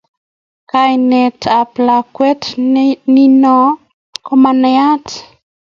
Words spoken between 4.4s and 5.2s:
naat